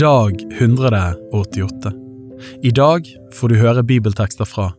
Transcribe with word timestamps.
Dag 0.00 0.32
188. 0.60 1.92
I 2.62 2.70
dag 2.74 3.06
får 3.36 3.48
du 3.52 3.54
høre 3.60 3.82
bibeltekster 3.86 4.48
fra 4.48 4.70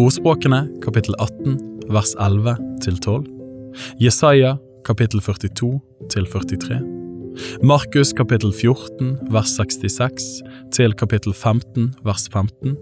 Ordspråkene 0.00 0.64
kapittel 0.82 1.14
18 1.22 1.58
vers 1.94 2.14
11 2.18 2.56
til 2.82 2.96
12. 3.04 3.28
Jesaja 4.02 4.56
kapittel 4.88 5.22
42 5.22 5.78
til 6.10 6.26
43. 6.32 6.80
Markus 7.62 8.10
kapittel 8.18 8.50
14 8.56 9.12
vers 9.30 9.52
66 9.60 10.26
til 10.74 10.96
kapittel 10.98 11.36
15 11.36 11.92
vers 12.02 12.26
15. 12.32 12.74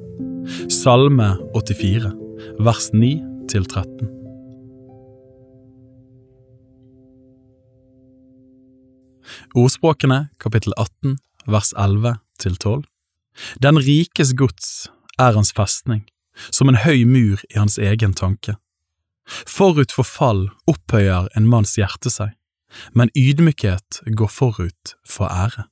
Salme 0.71 1.35
84 1.59 2.15
vers 2.61 2.91
9 2.95 3.13
til 3.53 3.69
13. 3.69 4.20
Ordspråkene 9.55 10.29
kapittel 10.43 10.75
18 10.77 11.19
vers 11.51 11.73
11 11.77 12.19
til 12.39 12.57
12. 12.57 12.85
Den 13.63 13.79
rikes 13.79 14.35
gods 14.37 14.91
er 15.19 15.37
hans 15.37 15.53
festning, 15.57 16.05
som 16.51 16.69
en 16.69 16.81
høy 16.83 17.05
mur 17.09 17.41
i 17.51 17.59
hans 17.59 17.79
egen 17.79 18.15
tanke. 18.15 18.57
Forut 19.47 19.93
for 19.95 20.07
fall 20.07 20.49
opphøyer 20.71 21.31
en 21.39 21.49
manns 21.49 21.77
hjerte 21.79 22.11
seg, 22.11 22.35
men 22.95 23.13
ydmykhet 23.17 24.03
går 24.19 24.31
forut 24.31 24.97
for 25.07 25.31
ære. 25.31 25.70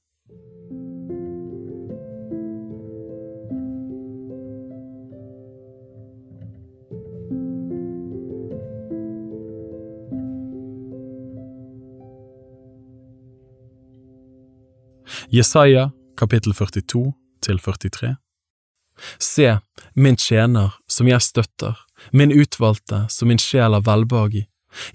Jesaja 15.31 15.91
kapittel 16.17 16.55
42 16.55 17.13
til 17.45 17.59
43 17.61 18.15
Se, 19.21 19.59
min 19.93 20.17
tjener 20.17 20.73
som 20.89 21.09
jeg 21.11 21.21
støtter, 21.21 21.75
min 22.17 22.33
utvalgte 22.33 23.03
som 23.13 23.29
min 23.29 23.41
sjel 23.43 23.77
har 23.77 23.85
velbehag 23.85 24.39
i. 24.41 24.43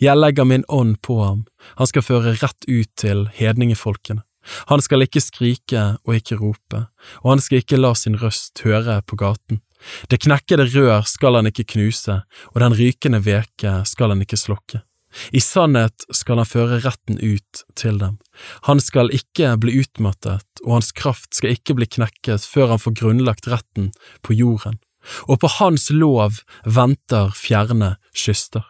Jeg 0.02 0.17
legger 0.17 0.48
min 0.50 0.66
ånd 0.67 0.98
på 1.06 1.20
ham, 1.22 1.44
han 1.78 1.90
skal 1.90 2.06
føre 2.08 2.34
rett 2.42 2.66
ut 2.66 2.90
til 2.98 3.28
hedningefolkene. 3.38 4.25
Han 4.73 4.81
skal 4.81 5.06
ikke 5.06 5.22
skrike 5.22 5.84
og 6.02 6.17
ikke 6.17 6.40
rope, 6.42 6.81
og 7.22 7.30
han 7.36 7.44
skal 7.45 7.62
ikke 7.62 7.78
la 7.78 7.94
sin 7.94 8.18
røst 8.18 8.66
høre 8.66 9.03
på 9.06 9.20
gaten. 9.22 9.62
Det 10.09 10.23
knekkede 10.25 10.66
rør 10.73 11.06
skal 11.06 11.38
han 11.38 11.52
ikke 11.52 11.70
knuse, 11.75 12.23
og 12.52 12.58
den 12.66 12.73
rykende 12.73 13.22
veke 13.22 13.84
skal 13.86 14.16
han 14.16 14.25
ikke 14.25 14.42
slokke. 14.42 14.81
I 15.31 15.42
sannhet 15.44 16.06
skal 16.14 16.42
han 16.42 16.50
føre 16.50 16.80
retten 16.83 17.19
ut 17.22 17.64
til 17.80 18.00
dem. 18.02 18.17
Han 18.69 18.81
skal 18.81 19.14
ikke 19.14 19.53
bli 19.61 19.78
utmattet, 19.83 20.45
og 20.66 20.80
hans 20.80 20.92
kraft 20.95 21.33
skal 21.38 21.56
ikke 21.58 21.78
bli 21.78 21.89
knekket 21.97 22.47
før 22.50 22.75
han 22.75 22.81
får 22.81 22.97
grunnlagt 23.02 23.50
retten 23.52 23.91
på 24.25 24.38
jorden. 24.38 24.80
Og 25.28 25.41
på 25.44 25.50
hans 25.59 25.89
lov 25.91 26.39
venter 26.64 27.34
fjerne 27.36 27.97
kyster. 28.16 28.64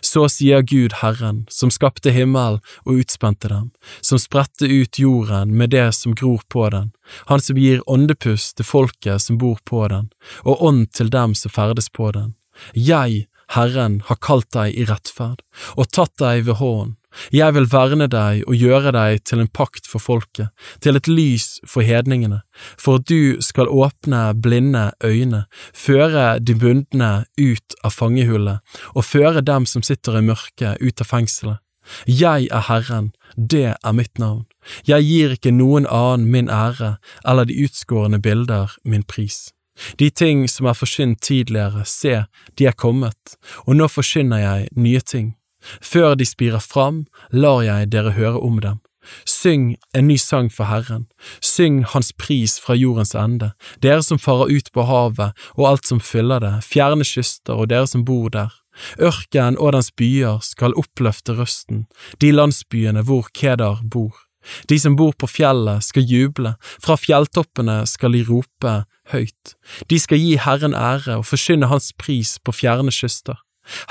Så 0.00 0.22
sier 0.32 0.62
Gud 0.64 0.94
Herren, 1.02 1.44
som 1.52 1.68
skapte 1.72 2.12
himmelen 2.14 2.62
og 2.84 3.02
utspente 3.02 3.50
dem, 3.52 3.70
som 4.00 4.20
spredte 4.20 4.64
ut 4.64 4.98
jorden 4.98 5.52
med 5.58 5.74
det 5.74 5.90
som 5.92 6.14
gror 6.16 6.40
på 6.48 6.70
den, 6.72 6.92
han 7.28 7.44
som 7.44 7.60
gir 7.60 7.84
åndepust 7.90 8.56
til 8.56 8.68
folket 8.68 9.20
som 9.22 9.36
bor 9.38 9.60
på 9.68 9.84
den, 9.92 10.08
og 10.42 10.62
ånd 10.64 10.88
til 10.96 11.12
dem 11.12 11.36
som 11.36 11.52
ferdes 11.52 11.90
på 11.92 12.10
den. 12.16 12.32
Jeg 12.72 13.26
Herren 13.52 14.00
har 14.08 14.20
kalt 14.22 14.50
deg 14.56 14.74
i 14.74 14.86
rettferd 14.88 15.42
og 15.76 15.90
tatt 15.92 16.16
deg 16.22 16.46
ved 16.48 16.60
hånden. 16.60 16.96
Jeg 17.30 17.54
vil 17.54 17.68
verne 17.70 18.08
deg 18.10 18.42
og 18.50 18.58
gjøre 18.58 18.90
deg 18.94 19.20
til 19.28 19.42
en 19.42 19.50
pakt 19.54 19.86
for 19.86 20.02
folket, 20.02 20.50
til 20.82 20.98
et 20.98 21.06
lys 21.06 21.60
for 21.62 21.86
hedningene, 21.86 22.40
for 22.74 22.98
at 22.98 23.06
du 23.06 23.38
skal 23.44 23.70
åpne 23.70 24.32
blinde 24.42 24.88
øyne, 25.04 25.44
føre 25.70 26.40
de 26.40 26.56
bundne 26.58 27.12
ut 27.38 27.78
av 27.84 27.94
fangehullet 27.94 28.80
og 28.94 29.06
føre 29.06 29.44
dem 29.46 29.66
som 29.66 29.86
sitter 29.86 30.18
i 30.18 30.26
mørket 30.26 30.82
ut 30.82 31.04
av 31.04 31.10
fengselet. 31.10 31.60
Jeg 32.08 32.48
er 32.50 32.64
Herren, 32.66 33.12
det 33.36 33.76
er 33.76 33.92
mitt 33.92 34.18
navn. 34.18 34.46
Jeg 34.88 35.04
gir 35.04 35.34
ikke 35.36 35.52
noen 35.52 35.86
annen 35.86 36.30
min 36.32 36.48
ære 36.48 36.96
eller 37.28 37.44
de 37.44 37.58
utskårne 37.66 38.22
bilder 38.24 38.72
min 38.84 39.04
pris. 39.04 39.53
De 39.98 40.10
ting 40.10 40.48
som 40.50 40.66
er 40.66 40.78
forsynt 40.78 41.22
tidligere, 41.22 41.84
se, 41.84 42.24
de 42.58 42.66
er 42.66 42.76
kommet, 42.78 43.36
og 43.66 43.76
nå 43.76 43.88
forsyner 43.90 44.42
jeg 44.42 44.68
nye 44.76 45.00
ting. 45.00 45.34
Før 45.80 46.14
de 46.14 46.26
spirer 46.28 46.62
fram, 46.62 47.06
lar 47.32 47.62
jeg 47.64 47.92
dere 47.92 48.14
høre 48.18 48.40
om 48.40 48.60
dem. 48.60 48.80
Syng 49.28 49.74
en 49.92 50.06
ny 50.08 50.16
sang 50.16 50.48
for 50.52 50.64
Herren, 50.64 51.06
syng 51.44 51.82
Hans 51.92 52.12
pris 52.16 52.56
fra 52.60 52.76
jordens 52.76 53.14
ende, 53.14 53.52
dere 53.84 54.02
som 54.02 54.20
farer 54.20 54.52
ut 54.52 54.70
på 54.72 54.86
havet 54.88 55.36
og 55.58 55.66
alt 55.68 55.88
som 55.88 56.00
fyller 56.00 56.40
det, 56.40 56.54
fjerne 56.64 57.04
kyster 57.04 57.58
og 57.58 57.68
dere 57.72 57.88
som 57.90 58.04
bor 58.08 58.30
der. 58.32 58.52
Ørken 58.98 59.58
og 59.60 59.74
dens 59.76 59.92
byer 59.94 60.40
skal 60.42 60.74
oppløfte 60.80 61.36
røsten, 61.38 61.84
de 62.20 62.32
landsbyene 62.32 63.04
hvor 63.06 63.28
Kedar 63.34 63.84
bor. 63.84 64.23
De 64.68 64.78
som 64.80 64.96
bor 64.96 65.14
på 65.16 65.28
fjellet 65.30 65.84
skal 65.84 66.06
juble, 66.08 66.54
fra 66.82 66.96
fjelltoppene 67.00 67.82
skal 67.88 68.16
de 68.16 68.24
rope 68.28 68.74
høyt. 69.12 69.54
De 69.90 69.98
skal 70.00 70.20
gi 70.20 70.36
Herren 70.40 70.76
ære 70.76 71.18
og 71.20 71.26
forkynne 71.28 71.70
Hans 71.70 71.92
pris 72.00 72.36
på 72.44 72.54
fjerne 72.54 72.92
kyster. 72.94 73.40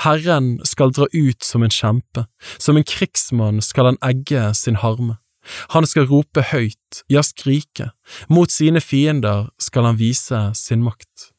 Herren 0.04 0.60
skal 0.66 0.94
dra 0.94 1.08
ut 1.10 1.42
som 1.42 1.64
en 1.66 1.74
kjempe, 1.74 2.26
som 2.62 2.78
en 2.78 2.86
krigsmann 2.86 3.60
skal 3.64 3.90
han 3.90 4.00
egge 4.06 4.52
sin 4.54 4.78
harme. 4.82 5.18
Han 5.74 5.84
skal 5.86 6.06
rope 6.08 6.40
høyt, 6.54 7.02
ja 7.12 7.20
skrike, 7.26 7.90
mot 8.32 8.52
sine 8.52 8.80
fiender 8.80 9.50
skal 9.60 9.90
han 9.90 9.98
vise 10.00 10.40
sin 10.56 10.84
makt. 10.86 11.32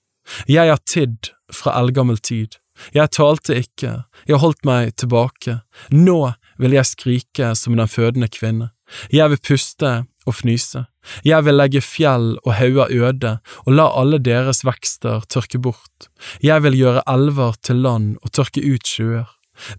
Jeg 0.49 0.69
har 0.69 0.83
tidd 0.85 1.31
fra 1.53 1.73
eldgammel 1.79 2.19
tid, 2.19 2.59
jeg 2.93 3.11
talte 3.15 3.55
ikke, 3.61 4.03
jeg 4.27 4.41
holdt 4.41 4.65
meg 4.67 4.95
tilbake, 4.99 5.61
nå 5.93 6.35
vil 6.59 6.75
jeg 6.75 6.91
skrike 6.91 7.53
som 7.55 7.77
den 7.77 7.89
fødende 7.91 8.29
kvinne. 8.31 8.71
Jeg 9.13 9.31
vil 9.33 9.41
puste 9.41 9.93
og 10.25 10.35
fnyse. 10.39 10.85
Jeg 11.25 11.45
vil 11.45 11.57
legge 11.57 11.81
fjell 11.85 12.33
og 12.43 12.55
hauger 12.57 12.91
øde 12.93 13.37
og 13.65 13.71
la 13.73 13.85
alle 13.99 14.19
deres 14.19 14.63
vekster 14.65 15.25
tørke 15.29 15.61
bort. 15.61 16.09
Jeg 16.41 16.63
vil 16.65 16.77
gjøre 16.77 17.05
elver 17.09 17.57
til 17.61 17.83
land 17.85 18.15
og 18.21 18.33
tørke 18.33 18.63
ut 18.65 18.87
sjøer. 18.87 19.29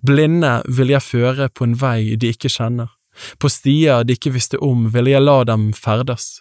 Blinde 0.06 0.62
vil 0.68 0.94
jeg 0.94 1.04
føre 1.04 1.48
på 1.52 1.66
en 1.66 1.76
vei 1.80 2.16
de 2.16 2.32
ikke 2.32 2.50
kjenner. 2.52 2.92
På 3.40 3.48
stier 3.52 4.04
de 4.04 4.16
ikke 4.16 4.34
visste 4.34 4.60
om 4.62 4.88
vil 4.92 5.10
jeg 5.10 5.24
la 5.24 5.42
dem 5.48 5.70
ferdes. 5.76 6.40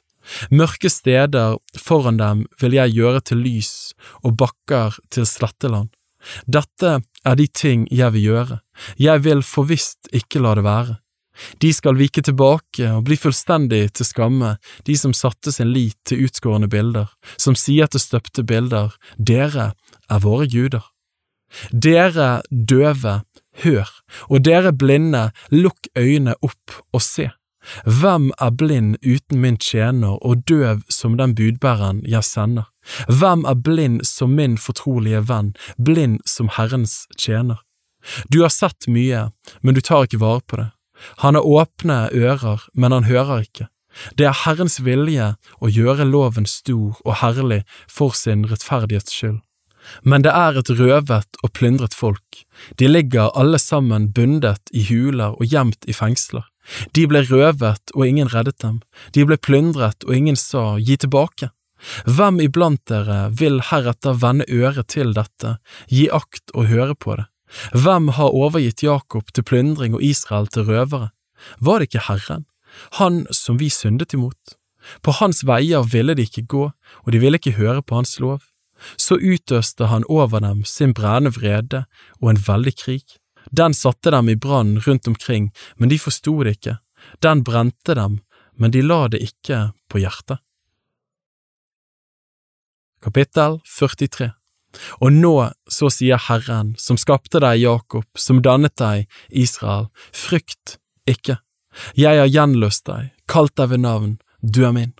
Mørke 0.49 0.89
steder 0.89 1.57
foran 1.77 2.17
dem 2.17 2.45
vil 2.61 2.75
jeg 2.77 2.95
gjøre 2.97 3.21
til 3.29 3.43
lys 3.45 3.93
og 4.23 4.37
bakker 4.39 4.97
til 5.13 5.27
sletteland. 5.29 5.91
Dette 6.49 6.99
er 7.25 7.35
de 7.37 7.45
ting 7.47 7.85
jeg 7.93 8.15
vil 8.15 8.29
gjøre, 8.31 8.59
jeg 8.97 9.23
vil 9.23 9.43
forvisst 9.45 10.09
ikke 10.13 10.41
la 10.41 10.55
det 10.57 10.65
være. 10.65 10.95
De 11.61 11.71
skal 11.73 11.97
vike 11.99 12.23
tilbake 12.25 12.89
og 12.91 13.05
bli 13.07 13.17
fullstendig 13.19 13.83
til 13.97 14.07
skamme, 14.07 14.55
de 14.87 14.97
som 14.97 15.13
satte 15.13 15.53
sin 15.55 15.71
lit 15.75 15.97
til 16.07 16.25
utskårne 16.27 16.69
bilder, 16.71 17.11
som 17.37 17.57
sier 17.59 17.89
til 17.91 18.03
støpte 18.03 18.45
bilder, 18.47 18.95
dere 19.17 19.73
er 20.09 20.23
våre 20.23 20.47
guder. 20.51 20.85
Dere 21.71 22.41
døve, 22.49 23.21
hør, 23.63 23.89
og 24.29 24.43
dere 24.45 24.73
blinde, 24.75 25.29
lukk 25.51 25.89
øynene 25.97 26.35
opp 26.43 26.79
og 26.93 27.03
se. 27.03 27.29
Hvem 27.85 28.29
er 28.41 28.51
blind 28.51 28.97
uten 29.01 29.41
min 29.41 29.57
tjener 29.57 30.19
og 30.21 30.43
døv 30.45 30.83
som 30.89 31.17
den 31.17 31.33
budbæreren 31.35 32.03
jeg 32.05 32.23
sender? 32.27 32.69
Hvem 33.09 33.45
er 33.49 33.57
blind 33.57 34.03
som 34.05 34.35
min 34.37 34.57
fortrolige 34.61 35.23
venn, 35.29 35.55
blind 35.77 36.19
som 36.29 36.51
Herrens 36.57 37.05
tjener? 37.17 37.63
Du 38.29 38.43
har 38.43 38.53
sett 38.53 38.85
mye, 38.87 39.31
men 39.61 39.73
du 39.73 39.81
tar 39.81 40.05
ikke 40.05 40.21
vare 40.21 40.43
på 40.45 40.61
det. 40.61 40.69
Han 41.23 41.35
har 41.35 41.47
åpne 41.47 42.09
ører, 42.13 42.67
men 42.73 42.91
han 42.91 43.09
hører 43.09 43.45
ikke. 43.45 43.67
Det 44.19 44.27
er 44.27 44.39
Herrens 44.43 44.81
vilje 44.83 45.33
å 45.63 45.71
gjøre 45.71 46.07
loven 46.07 46.47
stor 46.49 46.99
og 47.05 47.19
herlig 47.21 47.63
for 47.87 48.15
sin 48.17 48.43
rettferdighets 48.49 49.13
skyld. 49.15 49.39
Men 50.01 50.25
det 50.25 50.33
er 50.33 50.57
et 50.57 50.71
røvet 50.79 51.39
og 51.43 51.51
plyndret 51.53 51.93
folk, 51.93 52.41
de 52.81 52.89
ligger 52.89 53.29
alle 53.37 53.59
sammen 53.61 54.09
bundet 54.15 54.73
i 54.73 54.85
huler 54.89 55.37
og 55.37 55.45
gjemt 55.45 55.85
i 55.85 55.93
fengsler. 55.93 56.47
De 56.97 57.05
ble 57.05 57.21
røvet 57.29 57.93
og 57.93 58.07
ingen 58.07 58.31
reddet 58.33 58.57
dem, 58.63 58.79
de 59.13 59.25
ble 59.29 59.37
plyndret 59.37 60.07
og 60.07 60.15
ingen 60.17 60.39
sa 60.39 60.79
gi 60.81 60.97
tilbake. 60.97 61.51
Hvem 62.09 62.39
iblant 62.41 62.81
dere 62.89 63.29
vil 63.29 63.59
heretter 63.69 64.17
vende 64.17 64.47
øret 64.49 64.89
til 64.95 65.13
dette, 65.13 65.57
gi 65.91 66.09
akt 66.09 66.55
og 66.55 66.71
høre 66.71 66.97
på 66.97 67.19
det? 67.19 67.27
Hvem 67.73 68.09
har 68.17 68.33
overgitt 68.33 68.83
Jakob 68.83 69.31
til 69.33 69.45
plyndring 69.45 69.95
og 69.95 70.03
Israel 70.03 70.47
til 70.47 70.65
røvere? 70.69 71.11
Var 71.59 71.79
det 71.79 71.89
ikke 71.89 72.05
Herren, 72.07 72.45
han 72.99 73.25
som 73.31 73.59
vi 73.59 73.69
syndet 73.69 74.13
imot? 74.13 74.57
På 75.01 75.13
hans 75.19 75.43
veier 75.47 75.85
ville 75.89 76.15
de 76.15 76.25
ikke 76.25 76.45
gå, 76.45 76.69
og 77.03 77.11
de 77.11 77.21
ville 77.21 77.39
ikke 77.39 77.57
høre 77.57 77.81
på 77.81 77.95
hans 77.99 78.19
lov. 78.19 78.41
Så 78.97 79.17
utøste 79.17 79.87
han 79.89 80.03
over 80.09 80.41
dem 80.43 80.63
sin 80.67 80.93
brennende 80.93 81.33
vrede 81.37 81.85
og 82.21 82.29
en 82.31 82.41
veldig 82.47 82.75
krig. 82.77 83.05
Den 83.51 83.73
satte 83.73 84.11
dem 84.11 84.29
i 84.29 84.35
brann 84.35 84.79
rundt 84.85 85.07
omkring, 85.07 85.51
men 85.77 85.89
de 85.89 85.99
forsto 85.99 86.43
det 86.43 86.57
ikke. 86.57 86.77
Den 87.23 87.43
brente 87.43 87.95
dem, 87.95 88.19
men 88.57 88.71
de 88.71 88.81
la 88.81 89.07
det 89.07 89.21
ikke 89.21 89.69
på 89.89 90.01
hjertet. 90.01 90.41
Kapittel 93.01 93.59
43 93.65 94.31
Og 94.99 95.13
nå, 95.13 95.35
så 95.71 95.89
sier 95.93 96.21
Herren, 96.27 96.73
som 96.77 96.99
skapte 96.99 97.41
deg, 97.43 97.61
Jakob, 97.63 98.05
som 98.17 98.41
dannet 98.45 98.75
deg, 98.81 99.07
Israel, 99.29 99.89
frykt 100.13 100.77
ikke. 101.09 101.39
Jeg 101.99 102.21
har 102.21 102.31
gjenløst 102.31 102.85
deg, 102.87 103.11
kalt 103.31 103.55
deg 103.59 103.73
ved 103.73 103.83
navn, 103.83 104.13
du 104.41 104.63
er 104.65 104.75
min. 104.75 104.93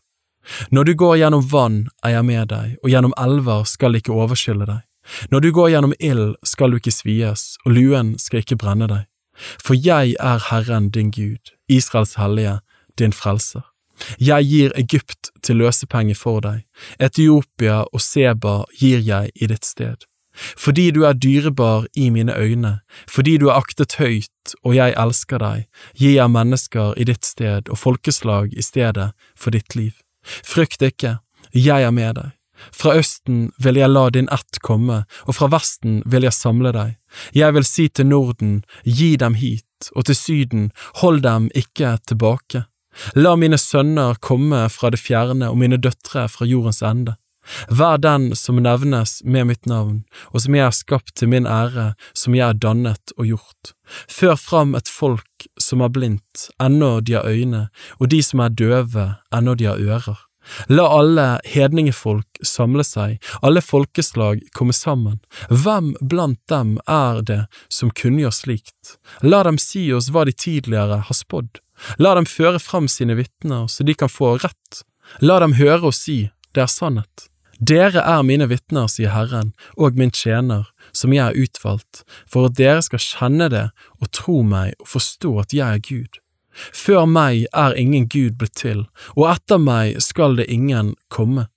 Når 0.69 0.83
du 0.83 0.93
går 0.93 1.17
gjennom 1.23 1.45
vann, 1.49 1.77
er 2.05 2.17
jeg 2.17 2.27
med 2.27 2.49
deg, 2.51 2.75
og 2.83 2.91
gjennom 2.91 3.15
elver 3.17 3.65
skal 3.69 3.97
ikke 3.97 4.13
overskylle 4.13 4.67
deg. 4.69 4.83
Når 5.29 5.39
du 5.45 5.51
går 5.53 5.69
gjennom 5.73 5.93
ild, 5.99 6.35
skal 6.45 6.71
du 6.71 6.79
ikke 6.79 6.93
svies, 6.93 7.55
og 7.65 7.77
luen 7.77 8.15
skal 8.21 8.41
ikke 8.41 8.57
brenne 8.61 8.89
deg. 8.89 9.05
For 9.35 9.75
jeg 9.77 10.15
er 10.19 10.43
Herren 10.49 10.89
din 10.89 11.11
Gud, 11.11 11.53
Israels 11.69 12.15
hellige, 12.15 12.59
din 12.97 13.13
frelser. 13.13 13.65
Jeg 14.19 14.47
gir 14.49 14.73
Egypt 14.79 15.31
til 15.43 15.61
løsepenge 15.61 16.15
for 16.15 16.41
deg, 16.43 16.65
Etiopia 16.99 17.83
og 17.85 18.01
Seba 18.01 18.63
gir 18.79 18.99
jeg 19.05 19.31
i 19.35 19.49
ditt 19.51 19.65
sted. 19.65 20.05
Fordi 20.35 20.89
du 20.91 21.05
er 21.07 21.13
dyrebar 21.13 21.85
i 21.95 22.09
mine 22.09 22.35
øyne, 22.35 22.79
fordi 23.07 23.37
du 23.37 23.47
er 23.47 23.59
aktet 23.61 23.95
høyt 23.99 24.55
og 24.63 24.75
jeg 24.75 24.95
elsker 24.99 25.39
deg, 25.39 25.67
gir 25.95 26.17
jeg 26.17 26.31
mennesker 26.31 26.93
i 26.99 27.07
ditt 27.07 27.25
sted 27.25 27.69
og 27.69 27.79
folkeslag 27.79 28.51
i 28.53 28.61
stedet 28.61 29.11
for 29.35 29.55
ditt 29.55 29.75
liv. 29.75 29.93
Frykt 30.25 30.81
ikke, 30.81 31.17
jeg 31.53 31.83
er 31.83 31.95
med 31.95 32.19
deg. 32.19 32.33
Fra 32.71 32.95
østen 32.95 33.49
vil 33.59 33.75
jeg 33.79 33.91
la 33.91 34.09
din 34.09 34.29
ett 34.31 34.59
komme, 34.63 35.03
og 35.27 35.35
fra 35.35 35.49
vesten 35.51 36.01
vil 36.05 36.23
jeg 36.23 36.35
samle 36.35 36.71
deg. 36.75 36.95
Jeg 37.35 37.53
vil 37.55 37.67
si 37.67 37.87
til 37.89 38.07
Norden, 38.07 38.63
gi 38.83 39.15
dem 39.19 39.35
hit, 39.35 39.91
og 39.95 40.07
til 40.07 40.15
Syden, 40.15 40.71
hold 41.01 41.21
dem 41.23 41.49
ikke 41.55 41.97
tilbake. 42.07 42.65
La 43.15 43.35
mine 43.35 43.57
sønner 43.59 44.19
komme 44.23 44.65
fra 44.69 44.91
det 44.93 45.01
fjerne 45.01 45.51
og 45.51 45.59
mine 45.61 45.79
døtre 45.81 46.27
fra 46.31 46.47
jordens 46.47 46.81
ende. 46.85 47.15
Vær 47.69 47.97
den 48.01 48.31
som 48.35 48.57
nevnes 48.57 49.19
med 49.23 49.47
mitt 49.51 49.65
navn, 49.69 50.03
og 50.33 50.41
som 50.41 50.55
jeg 50.57 50.65
har 50.65 50.75
skapt 50.75 51.13
til 51.19 51.29
min 51.29 51.45
ære, 51.45 51.93
som 52.17 52.35
jeg 52.37 52.45
har 52.47 52.57
dannet 52.57 53.13
og 53.17 53.27
gjort. 53.29 53.73
Før 54.09 54.35
fram 54.39 54.75
et 54.77 54.89
folk 54.89 55.47
som 55.61 55.83
er 55.85 55.93
blindt, 55.93 56.47
ennå 56.61 56.99
de 57.05 57.19
har 57.19 57.29
øyne, 57.29 57.67
og 57.99 58.09
de 58.09 58.21
som 58.25 58.41
er 58.41 58.55
døve, 58.55 59.11
ennå 59.33 59.55
de 59.55 59.69
har 59.69 59.81
ører. 59.81 60.23
La 60.69 60.85
alle 60.99 61.25
hedningefolk 61.49 62.39
samle 62.45 62.85
seg, 62.85 63.17
alle 63.41 63.63
folkeslag 63.65 64.43
komme 64.53 64.75
sammen. 64.77 65.17
Hvem 65.49 65.95
blant 66.01 66.41
dem 66.51 66.77
er 66.85 67.21
det 67.25 67.41
som 67.69 67.89
kunngjør 67.89 68.33
slikt? 68.33 68.97
La 69.25 69.41
dem 69.47 69.57
si 69.61 69.87
oss 69.93 70.11
hva 70.13 70.25
de 70.29 70.35
tidligere 70.37 71.01
har 71.07 71.17
spådd. 71.17 71.64
La 71.99 72.15
dem 72.15 72.27
føre 72.29 72.59
fram 72.59 72.87
sine 72.91 73.17
vitner 73.19 73.67
så 73.71 73.83
de 73.83 73.95
kan 73.97 74.11
få 74.11 74.35
rett. 74.43 74.83
La 75.21 75.39
dem 75.43 75.57
høre 75.59 75.91
og 75.91 75.95
si, 75.95 76.29
det 76.55 76.65
er 76.65 76.71
sannhet. 76.71 77.29
Dere 77.59 78.01
er 78.03 78.23
mine 78.27 78.49
vitner, 78.51 78.89
sier 78.91 79.13
Herren, 79.13 79.53
og 79.79 79.95
min 79.95 80.11
tjener, 80.11 80.67
som 80.91 81.13
jeg 81.15 81.23
har 81.23 81.37
utvalgt, 81.39 82.03
for 82.27 82.49
at 82.49 82.57
dere 82.59 82.83
skal 82.83 82.99
kjenne 82.99 83.47
det 83.51 83.69
og 84.01 84.11
tro 84.11 84.41
meg 84.43 84.75
og 84.81 84.89
forstå 84.91 85.31
at 85.45 85.55
jeg 85.55 85.79
er 85.79 85.83
Gud. 85.87 86.19
Før 86.55 87.05
meg 87.07 87.47
er 87.53 87.75
ingen 87.79 88.07
Gud 88.11 88.37
blitt 88.39 88.55
til, 88.59 88.85
og 89.15 89.27
etter 89.31 89.59
meg 89.59 89.99
skal 90.03 90.35
det 90.39 90.49
ingen 90.51 90.95
komme. 91.11 91.47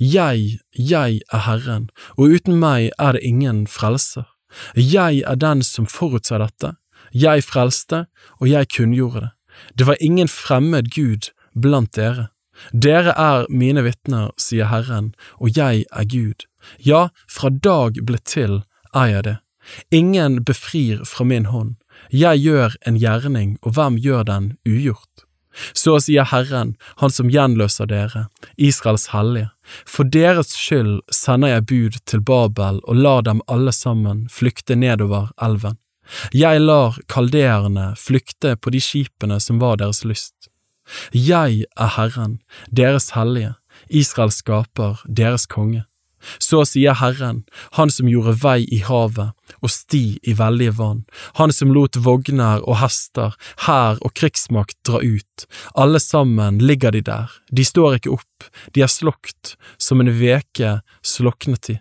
Jeg, 0.00 0.60
jeg 0.72 1.20
er 1.32 1.44
Herren, 1.48 1.88
og 2.16 2.36
uten 2.36 2.60
meg 2.60 2.90
er 2.98 3.16
det 3.16 3.24
ingen 3.24 3.66
frelser. 3.68 4.28
Jeg 4.76 5.22
er 5.24 5.36
den 5.36 5.64
som 5.64 5.88
forutsa 5.88 6.40
dette. 6.40 6.76
Jeg 7.12 7.44
frelste, 7.44 8.06
og 8.40 8.48
jeg 8.48 8.68
kunngjorde 8.72 9.26
det. 9.26 9.32
Det 9.74 9.86
var 9.88 10.00
ingen 10.00 10.28
fremmed 10.28 10.90
Gud 10.94 11.30
blant 11.54 11.94
dere. 11.96 12.28
Dere 12.72 13.12
er 13.12 13.46
mine 13.52 13.82
vitner, 13.84 14.30
sier 14.40 14.70
Herren, 14.70 15.12
og 15.38 15.56
jeg 15.56 15.84
er 15.92 16.08
Gud. 16.08 16.46
Ja, 16.80 17.08
fra 17.28 17.50
dag 17.50 18.00
ble 18.06 18.20
til 18.24 18.62
er 18.94 19.12
jeg 19.12 19.24
det. 19.26 19.36
Ingen 19.90 20.42
befrir 20.44 21.04
fra 21.04 21.24
min 21.24 21.46
hånd. 21.52 21.76
Jeg 22.10 22.40
gjør 22.44 22.76
en 22.86 22.98
gjerning, 23.00 23.56
og 23.62 23.76
hvem 23.76 23.98
gjør 24.00 24.26
den 24.28 24.50
ugjort? 24.66 25.26
Så 25.72 25.96
sier 26.04 26.28
Herren, 26.28 26.76
Han 27.00 27.10
som 27.10 27.30
gjenløser 27.32 27.88
dere, 27.88 28.26
Israels 28.56 29.08
hellige, 29.14 29.50
for 29.86 30.04
deres 30.04 30.52
skyld 30.52 31.00
sender 31.10 31.54
jeg 31.54 31.66
bud 31.66 31.98
til 32.04 32.20
Babel 32.20 32.80
og 32.84 32.96
lar 32.96 33.22
dem 33.22 33.40
alle 33.48 33.72
sammen 33.72 34.28
flykte 34.28 34.76
nedover 34.76 35.32
elven. 35.42 35.78
Jeg 36.34 36.60
lar 36.62 36.98
kaldeerne 37.12 37.94
flykte 37.98 38.56
på 38.56 38.72
de 38.74 38.80
skipene 38.82 39.40
som 39.42 39.60
var 39.62 39.80
deres 39.82 40.04
lyst. 40.04 40.50
Jeg 41.12 41.66
er 41.76 41.92
Herren, 41.96 42.38
deres 42.70 43.10
hellige, 43.16 43.56
Israels 43.90 44.40
skaper, 44.42 45.02
deres 45.08 45.46
konge. 45.50 45.84
Så 46.42 46.64
sier 46.66 46.96
Herren, 46.98 47.44
Han 47.78 47.90
som 47.90 48.08
gjorde 48.10 48.34
vei 48.42 48.64
i 48.72 48.80
havet 48.82 49.34
og 49.60 49.70
sti 49.70 50.18
i 50.22 50.34
veldige 50.34 50.74
vann, 50.78 51.04
Han 51.38 51.52
som 51.52 51.72
lot 51.74 51.96
vogner 51.96 52.64
og 52.64 52.80
hester, 52.80 53.36
hær 53.66 54.00
og 54.00 54.14
krigsmakt 54.18 54.76
dra 54.86 55.02
ut, 55.02 55.46
alle 55.74 56.00
sammen 56.02 56.58
ligger 56.58 56.90
de 56.90 57.04
der, 57.06 57.30
de 57.52 57.64
står 57.64 58.00
ikke 58.00 58.16
opp, 58.18 58.50
de 58.74 58.82
er 58.82 58.90
slokt, 58.90 59.56
som 59.78 60.00
en 60.00 60.10
veke 60.10 60.80
sloknet 61.02 61.62
de. 61.68 61.78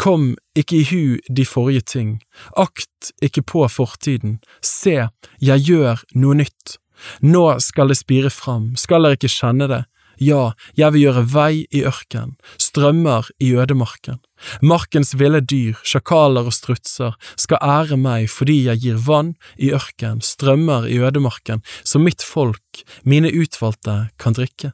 Kom 0.00 0.34
ikke 0.58 0.80
i 0.80 0.86
hu 0.90 1.18
de 1.28 1.46
forrige 1.48 1.84
ting, 1.96 2.16
akt 2.56 3.12
ikke 3.22 3.42
på 3.42 3.66
fortiden, 3.68 4.38
se, 4.62 5.08
jeg 5.40 5.66
gjør 5.68 6.02
noe 6.14 6.42
nytt. 6.42 6.78
Nå 7.20 7.58
skal 7.60 7.92
det 7.92 7.98
spire 8.00 8.32
fram, 8.32 8.72
skal 8.80 9.04
dere 9.04 9.18
ikke 9.18 9.32
kjenne 9.32 9.68
det, 9.68 9.82
ja, 10.16 10.54
jeg 10.76 10.94
vil 10.94 11.02
gjøre 11.06 11.24
vei 11.28 11.66
i 11.74 11.82
ørken, 11.84 12.36
strømmer 12.60 13.28
i 13.42 13.52
ødemarken. 13.52 14.20
Markens 14.64 15.12
ville 15.20 15.42
dyr, 15.44 15.76
sjakaler 15.84 16.48
og 16.48 16.56
strutser 16.56 17.16
skal 17.40 17.60
ære 17.60 17.98
meg 18.00 18.30
fordi 18.32 18.62
jeg 18.66 18.82
gir 18.84 19.02
vann 19.04 19.34
i 19.60 19.72
ørken, 19.76 20.22
strømmer 20.24 20.88
i 20.88 20.98
ødemarken, 21.04 21.62
som 21.84 22.04
mitt 22.04 22.24
folk, 22.24 22.84
mine 23.04 23.32
utvalgte, 23.32 24.08
kan 24.18 24.36
drikke. 24.36 24.72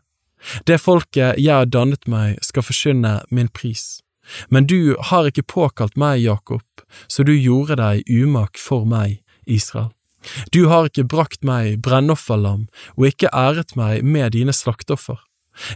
Det 0.66 0.80
folket 0.82 1.38
jeg 1.38 1.54
har 1.54 1.70
dannet 1.70 2.06
meg, 2.10 2.38
skal 2.42 2.66
forkynne 2.66 3.20
min 3.30 3.50
pris. 3.50 4.02
Men 4.48 4.66
du 4.66 4.96
har 5.10 5.28
ikke 5.28 5.46
påkalt 5.46 5.96
meg, 5.98 6.22
Jakob, 6.22 6.62
så 7.08 7.26
du 7.26 7.34
gjorde 7.34 7.78
deg 7.80 8.06
umak 8.08 8.60
for 8.60 8.86
meg, 8.88 9.20
Israel. 9.46 9.90
Du 10.54 10.68
har 10.70 10.86
ikke 10.86 11.08
brakt 11.08 11.42
meg 11.42 11.80
brennofferlam 11.82 12.68
og 12.94 13.06
ikke 13.08 13.32
æret 13.34 13.74
meg 13.78 14.04
med 14.06 14.36
dine 14.36 14.54
slakteoffer. 14.54 15.18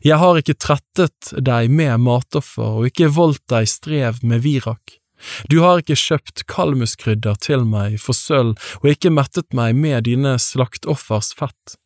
Jeg 0.06 0.16
har 0.22 0.38
ikke 0.40 0.56
trettet 0.56 1.32
deg 1.34 1.69
med 1.69 2.00
matoffer 2.05 2.79
og 2.81 2.86
ikke 2.88 3.10
voldt 3.12 3.43
deg 3.53 3.69
strev 3.69 4.22
med 4.22 4.44
virak. 4.46 5.00
Du 5.50 5.60
har 5.65 5.81
ikke 5.81 5.96
kjøpt 5.96 6.44
kalmuskrydder 6.50 7.38
til 7.41 7.65
meg 7.69 7.98
for 8.00 8.17
sølv 8.17 8.55
og 8.82 8.88
ikke 8.93 9.12
mettet 9.12 9.56
meg 9.56 9.76
med 9.76 10.06
dine 10.08 10.36
slaktoffers 10.41 11.32
fett. 11.36 11.76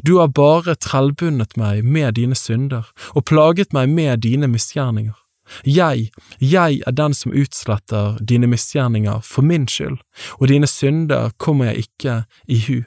Du 0.00 0.16
har 0.18 0.32
bare 0.32 0.76
trellbundet 0.80 1.58
meg 1.60 1.84
med 1.84 2.16
dine 2.16 2.38
synder 2.38 2.88
og 3.12 3.26
plaget 3.28 3.74
meg 3.76 3.90
med 3.92 4.24
dine 4.24 4.48
misgjerninger. 4.48 5.16
Jeg, 5.64 6.10
jeg 6.40 6.80
er 6.86 6.94
den 6.96 7.14
som 7.14 7.34
utsletter 7.34 8.18
dine 8.20 8.48
misgjerninger 8.50 9.22
for 9.24 9.46
min 9.46 9.68
skyld, 9.70 9.98
og 10.40 10.48
dine 10.50 10.68
synder 10.70 11.32
kommer 11.38 11.70
jeg 11.70 11.86
ikke 11.86 12.16
i 12.48 12.60
hu. 12.66 12.78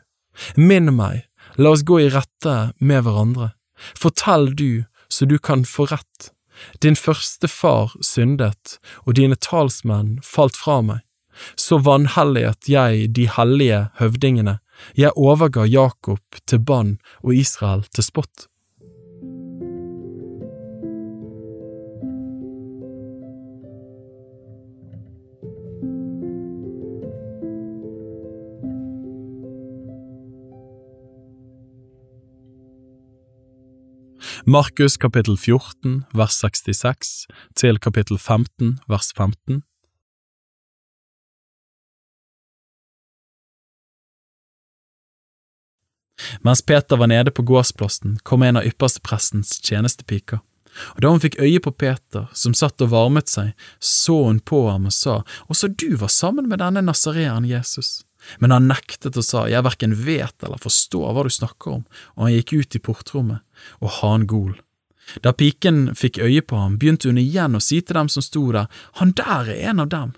Minn 0.59 0.91
meg, 0.95 1.25
la 1.57 1.73
oss 1.75 1.85
gå 1.87 2.01
i 2.03 2.11
rette 2.13 2.57
med 2.79 3.05
hverandre. 3.05 3.53
Fortell 3.97 4.51
du, 4.55 4.83
så 5.09 5.25
du 5.25 5.37
kan 5.39 5.65
få 5.65 5.87
rett. 5.91 6.31
Din 6.83 6.95
første 6.99 7.47
far 7.47 7.95
syndet, 8.03 8.79
og 9.07 9.15
dine 9.15 9.39
talsmenn 9.39 10.19
falt 10.23 10.59
fra 10.59 10.81
meg. 10.83 11.05
Så 11.55 11.79
vanhelliget 11.79 12.67
jeg 12.67 13.13
de 13.15 13.29
hellige 13.31 13.85
høvdingene, 13.99 14.59
jeg 14.95 15.15
overga 15.15 15.65
Jakob 15.67 16.39
til 16.47 16.59
bann 16.59 16.97
og 17.23 17.35
Israel 17.35 17.85
til 17.95 18.03
spott. 18.03 18.47
Markus 34.49 34.97
kapittel 34.97 35.37
14 35.37 36.05
vers 36.11 36.33
66 36.41 37.27
til 37.55 37.77
kapittel 37.77 38.17
15 38.17 38.79
vers 38.89 39.11
15. 39.17 39.61
Mens 46.41 46.61
Peter 46.65 46.97
var 46.97 47.11
nede 47.13 47.29
på 47.29 47.45
gårdsplassen, 47.45 48.17
kom 48.23 48.41
en 48.41 48.57
av 48.57 48.65
yppersteprestens 48.65 49.59
tjenestepiker. 49.61 50.41
Og 50.97 51.01
Da 51.05 51.13
hun 51.13 51.21
fikk 51.21 51.37
øye 51.37 51.61
på 51.61 51.69
Peter, 51.69 52.25
som 52.33 52.57
satt 52.57 52.81
og 52.81 52.89
varmet 52.89 53.29
seg, 53.29 53.53
så 53.77 54.23
hun 54.31 54.39
på 54.41 54.65
ham 54.71 54.89
og 54.89 54.93
sa, 54.97 55.21
Også 55.45 55.67
du 55.67 55.93
var 55.95 56.09
sammen 56.09 56.49
med 56.49 56.57
denne 56.57 56.81
nasareeren 56.81 57.45
Jesus. 57.45 58.01
Men 58.39 58.53
han 58.53 58.69
nektet 58.69 59.17
og 59.17 59.25
sa, 59.25 59.47
jeg 59.49 59.65
verken 59.65 59.95
vet 60.05 60.45
eller 60.45 60.61
forstår 60.61 61.13
hva 61.15 61.25
du 61.25 61.33
snakker 61.33 61.79
om, 61.79 61.83
og 62.15 62.27
han 62.27 62.35
gikk 62.37 62.53
ut 62.53 62.77
i 62.77 62.83
portrommet, 62.85 63.43
og 63.81 63.95
han 63.99 64.27
gol. 64.29 64.53
Da 65.25 65.33
piken 65.33 65.95
fikk 65.97 66.19
øye 66.21 66.43
på 66.45 66.57
ham, 66.59 66.77
begynte 66.77 67.09
hun 67.09 67.17
igjen 67.17 67.57
å 67.57 67.63
si 67.63 67.81
til 67.81 67.97
dem 67.97 68.09
som 68.13 68.25
sto 68.25 68.45
der, 68.53 68.69
han 69.01 69.15
der 69.17 69.49
er 69.49 69.69
en 69.71 69.83
av 69.85 69.89
dem, 69.93 70.13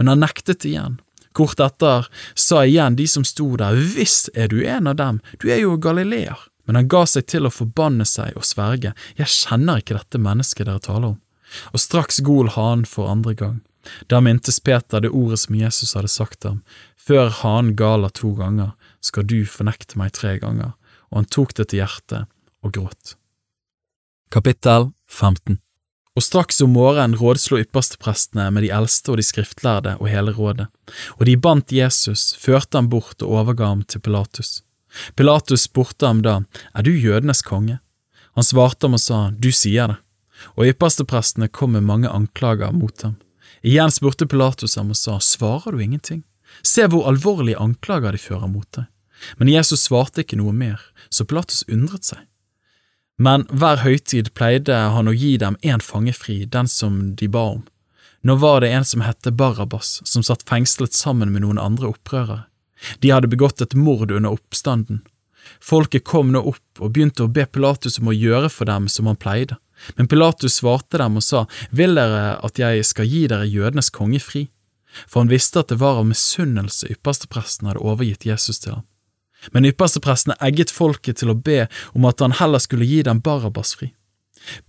men 0.00 0.08
han 0.08 0.24
nektet 0.24 0.64
igjen. 0.64 0.98
Kort 1.36 1.60
etter 1.62 2.08
sa 2.34 2.64
igjen 2.66 2.96
de 2.98 3.06
som 3.06 3.24
sto 3.26 3.52
der, 3.60 3.76
visst 3.76 4.32
er 4.34 4.48
du 4.50 4.62
en 4.64 4.88
av 4.90 4.96
dem, 4.98 5.20
du 5.38 5.50
er 5.52 5.62
jo 5.62 5.76
galileer. 5.78 6.48
Men 6.66 6.78
han 6.78 6.90
ga 6.90 7.04
seg 7.08 7.26
til 7.30 7.46
å 7.46 7.52
forbanne 7.54 8.06
seg 8.06 8.36
og 8.38 8.46
sverge, 8.46 8.92
jeg 9.18 9.32
kjenner 9.32 9.80
ikke 9.80 9.96
dette 9.98 10.20
mennesket 10.22 10.68
dere 10.68 10.82
taler 10.82 11.12
om. 11.14 11.18
Og 11.74 11.82
straks 11.82 12.20
gol 12.22 12.50
hanen 12.54 12.86
for 12.86 13.10
andre 13.10 13.34
gang. 13.34 13.56
Da 14.06 14.20
mintes 14.20 14.60
Peter 14.60 15.00
det 15.00 15.10
ordet 15.10 15.40
som 15.44 15.56
Jesus 15.56 15.94
hadde 15.96 16.10
sagt 16.12 16.44
ham, 16.44 16.60
før 16.96 17.30
hanen 17.40 17.76
galer 17.78 18.12
to 18.14 18.34
ganger, 18.38 18.74
skal 19.00 19.26
du 19.26 19.42
fornekte 19.48 19.98
meg 19.98 20.12
tre 20.16 20.36
ganger, 20.42 20.74
og 21.10 21.22
han 21.22 21.32
tok 21.32 21.56
det 21.56 21.70
til 21.70 21.82
hjertet 21.82 22.28
og 22.62 22.74
gråt. 22.76 23.16
Kapittel 24.30 24.90
15 25.10 25.58
Og 26.14 26.22
straks 26.22 26.60
om 26.62 26.74
morgenen 26.76 27.16
rådslo 27.18 27.58
yppersteprestene 27.62 28.50
med 28.54 28.66
de 28.66 28.72
eldste 28.76 29.10
og 29.10 29.18
de 29.18 29.24
skriftlærde 29.26 29.96
og 29.98 30.10
hele 30.12 30.34
rådet, 30.36 30.68
og 31.18 31.24
de 31.26 31.36
bandt 31.36 31.72
Jesus, 31.72 32.34
førte 32.38 32.78
ham 32.78 32.90
bort 32.92 33.24
og 33.24 33.40
overga 33.40 33.72
ham 33.72 33.82
til 33.82 34.04
Pilatus. 34.04 34.60
Pilatus 35.16 35.66
spurte 35.66 36.06
ham 36.06 36.22
da, 36.22 36.42
Er 36.74 36.82
du 36.82 36.90
jødenes 36.90 37.42
konge? 37.42 37.80
Han 38.34 38.44
svarte 38.46 38.86
ham 38.86 38.94
og 38.98 39.02
sa, 39.02 39.30
Du 39.30 39.50
sier 39.50 39.94
det. 39.94 39.98
Og 40.56 40.70
yppersteprestene 40.70 41.50
kom 41.52 41.74
med 41.76 41.84
mange 41.84 42.08
anklager 42.08 42.72
mot 42.72 43.02
ham. 43.02 43.18
Igjen 43.62 43.92
spurte 43.92 44.26
Pilatus 44.26 44.76
ham 44.76 44.92
og 44.94 44.96
sa, 44.96 45.18
Svarer 45.20 45.76
du 45.76 45.82
ingenting? 45.82 46.22
Se 46.62 46.86
hvor 46.88 47.06
alvorlige 47.08 47.60
anklager 47.60 48.16
de 48.16 48.20
fører 48.20 48.48
mot 48.48 48.68
deg. 48.76 48.88
Men 49.36 49.52
Jesus 49.52 49.84
svarte 49.84 50.24
ikke 50.24 50.38
noe 50.40 50.52
mer, 50.56 50.80
så 51.12 51.26
Pilatus 51.28 51.62
undret 51.68 52.08
seg. 52.08 52.24
Men 53.20 53.44
hver 53.52 53.82
høytid 53.84 54.32
pleide 54.32 54.76
han 54.94 55.10
å 55.10 55.12
gi 55.12 55.34
dem 55.36 55.58
én 55.60 55.82
fangefri, 55.84 56.46
den 56.48 56.68
som 56.72 57.12
de 57.20 57.28
ba 57.28 57.42
om. 57.58 57.66
Nå 58.24 58.36
var 58.40 58.62
det 58.64 58.70
en 58.72 58.84
som 58.84 59.04
het 59.04 59.28
Barabas, 59.36 60.00
som 60.08 60.24
satt 60.24 60.46
fengslet 60.48 60.96
sammen 60.96 61.32
med 61.32 61.44
noen 61.44 61.60
andre 61.60 61.92
opprørere. 61.92 62.46
De 63.04 63.12
hadde 63.12 63.28
begått 63.28 63.60
et 63.60 63.76
mord 63.76 64.10
under 64.10 64.32
oppstanden. 64.32 65.02
Folket 65.60 66.04
kom 66.04 66.32
nå 66.32 66.40
opp 66.48 66.80
og 66.80 66.94
begynte 66.94 67.26
å 67.26 67.32
be 67.32 67.44
Pilatus 67.44 67.98
om 68.00 68.08
å 68.08 68.16
gjøre 68.16 68.48
for 68.52 68.68
dem 68.68 68.88
som 68.88 69.08
han 69.08 69.20
pleide. 69.20 69.60
Men 69.96 70.08
Pilatus 70.08 70.58
svarte 70.60 71.00
dem 71.00 71.18
og 71.20 71.24
sa, 71.24 71.46
Vil 71.70 71.96
dere 71.96 72.38
at 72.44 72.58
jeg 72.60 72.84
skal 72.84 73.08
gi 73.08 73.26
dere 73.30 73.48
jødenes 73.48 73.90
konge 73.94 74.20
fri? 74.20 74.48
For 75.06 75.22
han 75.22 75.30
visste 75.30 75.62
at 75.62 75.70
det 75.70 75.78
var 75.80 76.00
av 76.00 76.08
misunnelse 76.08 76.90
ypperstepresten 76.90 77.68
hadde 77.70 77.82
overgitt 77.84 78.26
Jesus 78.26 78.58
til 78.62 78.78
ham. 78.78 78.86
Men 79.54 79.64
ypperstepresten 79.64 80.34
egget 80.42 80.72
folket 80.74 81.20
til 81.20 81.32
å 81.32 81.38
be 81.38 81.64
om 81.94 82.04
at 82.10 82.20
han 82.20 82.36
heller 82.40 82.60
skulle 82.60 82.88
gi 82.88 83.00
dem 83.06 83.22
Barabas 83.24 83.72
fri. 83.78 83.94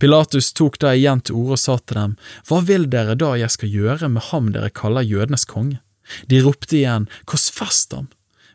Pilatus 0.00 0.52
tok 0.56 0.78
da 0.80 0.92
igjen 0.96 1.22
til 1.24 1.38
orde 1.40 1.56
og 1.56 1.60
sa 1.60 1.78
til 1.80 1.98
dem, 1.98 2.16
Hva 2.48 2.60
vil 2.68 2.88
dere 2.92 3.16
da 3.18 3.34
jeg 3.40 3.52
skal 3.54 3.72
gjøre 3.72 4.10
med 4.12 4.28
ham 4.30 4.50
dere 4.52 4.72
kaller 4.72 5.06
jødenes 5.06 5.46
konge? 5.48 5.80
De 6.28 6.42
ropte 6.44 6.76
igjen, 6.76 7.08
Korsfest 7.28 7.94
ham! 7.96 8.10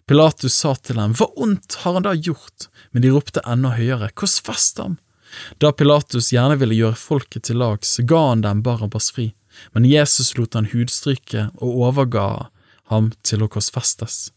Pilatus 0.07 0.55
sa 0.55 0.75
til 0.75 0.99
dem, 0.99 1.15
Hva 1.17 1.29
ondt 1.35 1.79
har 1.83 1.97
han 1.97 2.05
da 2.05 2.13
gjort? 2.13 2.69
Men 2.91 3.03
de 3.03 3.11
ropte 3.13 3.43
enda 3.45 3.73
høyere, 3.77 4.11
Korsfest 4.13 4.81
ham! 4.83 4.97
Da 5.61 5.71
Pilatus 5.71 6.31
gjerne 6.33 6.57
ville 6.61 6.77
gjøre 6.77 6.99
folket 6.99 7.47
til 7.49 7.61
lags, 7.61 7.97
ga 8.03 8.29
han 8.29 8.45
dem 8.45 8.63
Barabas 8.65 9.11
fri, 9.15 9.31
men 9.73 9.87
Jesus 9.87 10.35
lot 10.37 10.57
han 10.57 10.69
hudstryke 10.73 11.49
og 11.57 11.83
overga 11.89 12.27
ham 12.91 13.11
til 13.23 13.43
å 13.43 13.51
korsfestes. 13.51 14.31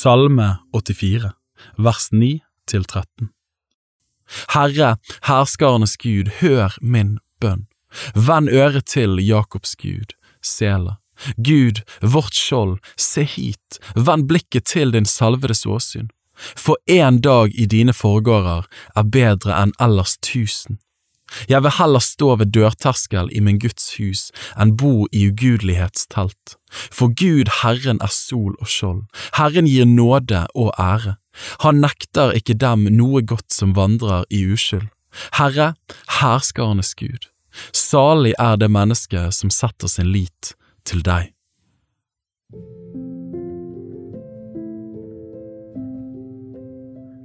Salme 0.00 0.54
84, 0.72 1.34
vers 1.76 2.08
9 2.14 2.38
til 2.70 2.86
13 2.88 3.28
Herre, 4.54 4.96
herskarenes 5.28 5.96
Gud, 6.00 6.30
hør 6.40 6.76
min 6.80 7.18
bønn. 7.40 7.66
Vend 8.14 8.48
øret 8.48 8.86
til 8.86 9.18
Jakobs 9.18 9.76
Gud, 9.76 10.14
Sela. 10.42 11.00
Gud, 11.36 11.82
vårt 12.00 12.34
skjold, 12.34 12.78
se 12.96 13.24
hit, 13.24 13.80
vend 13.94 14.28
blikket 14.28 14.64
til 14.70 14.92
din 14.94 15.04
salvedes 15.04 15.66
åsyn. 15.66 16.08
For 16.56 16.78
én 16.88 17.20
dag 17.20 17.52
i 17.52 17.66
dine 17.66 17.92
forgårder 17.92 18.64
er 18.96 19.10
bedre 19.12 19.58
enn 19.60 19.74
ellers 19.80 20.16
tusen. 20.24 20.78
Jeg 21.48 21.62
vil 21.64 21.76
heller 21.78 22.02
stå 22.04 22.34
ved 22.40 22.52
dørterskel 22.54 23.30
i 23.32 23.42
min 23.44 23.60
Guds 23.62 23.94
hus 23.98 24.28
enn 24.56 24.76
bo 24.80 25.06
i 25.12 25.26
ugudelighetstelt. 25.30 26.56
For 26.70 27.10
Gud 27.14 27.50
Herren 27.62 28.00
er 28.02 28.12
sol 28.14 28.54
og 28.60 28.70
skjold, 28.70 29.02
Herren 29.38 29.68
gir 29.70 29.88
nåde 29.88 30.46
og 30.54 30.72
ære. 30.78 31.16
Han 31.64 31.82
nekter 31.82 32.34
ikke 32.36 32.58
dem 32.58 32.88
noe 32.94 33.22
godt 33.22 33.52
som 33.54 33.74
vandrer 33.78 34.26
i 34.30 34.44
uskyld. 34.52 34.88
Herre, 35.38 35.74
herskarenes 36.20 36.94
Gud, 36.94 37.30
salig 37.74 38.34
er 38.38 38.56
det 38.60 38.70
mennesket 38.70 39.34
som 39.34 39.50
setter 39.50 39.90
sin 39.90 40.10
lit 40.14 40.54
til 40.86 41.02
deg. 41.06 41.30